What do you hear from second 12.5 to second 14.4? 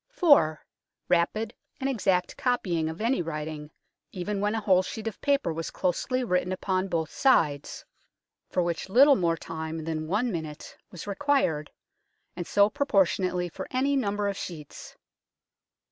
pro portionately for any number of